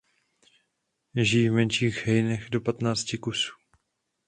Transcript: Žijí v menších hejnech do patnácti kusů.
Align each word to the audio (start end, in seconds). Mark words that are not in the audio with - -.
Žijí 1.27 1.49
v 1.49 1.53
menších 1.61 1.97
hejnech 2.09 2.49
do 2.49 2.61
patnácti 2.61 3.17
kusů. 3.17 3.53